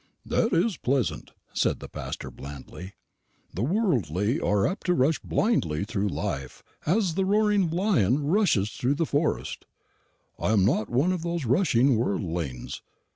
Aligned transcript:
"That 0.25 0.51
is 0.51 0.77
pleasant," 0.77 1.29
said 1.53 1.79
the 1.79 1.87
pastor 1.87 2.31
blandly: 2.31 2.93
"the 3.53 3.61
worldly 3.61 4.39
are 4.39 4.65
apt 4.65 4.87
to 4.87 4.95
rush 4.95 5.19
blindly 5.19 5.83
through 5.85 6.07
life, 6.07 6.63
as 6.87 7.13
the 7.13 7.23
roaring 7.23 7.69
lion 7.69 8.25
rushes 8.25 8.71
through 8.71 8.95
the 8.95 9.05
forest. 9.05 9.65
I 10.39 10.53
am 10.53 10.65
not 10.65 10.89
one 10.89 11.11
of 11.11 11.21
those 11.21 11.45
rushing 11.45 11.97
worldlings. 11.97 12.81